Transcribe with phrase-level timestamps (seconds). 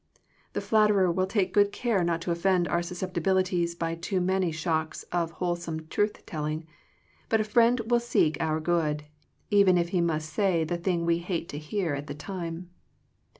[0.53, 5.03] The flatterer will take good care not to offend our susceptibilities by too many shocks
[5.11, 6.65] of wholesome truth telling;
[7.29, 9.03] but a friend will seek our good,
[9.51, 12.71] even if he must say the thing we hate to hear at the time.